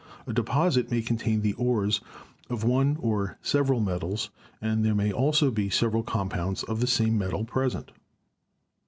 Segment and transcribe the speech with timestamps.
[0.25, 2.01] A deposit may contain the ores
[2.49, 7.19] of one or several metals, and there may also be several compounds of the same
[7.19, 7.91] metal present."